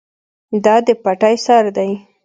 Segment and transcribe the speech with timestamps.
[0.65, 1.91] دا د پټی سر دی.